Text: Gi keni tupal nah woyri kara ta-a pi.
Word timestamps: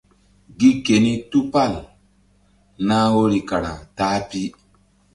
Gi 0.59 0.69
keni 0.85 1.13
tupal 1.29 1.73
nah 2.87 3.07
woyri 3.13 3.39
kara 3.49 3.73
ta-a 3.97 4.19
pi. 4.29 4.41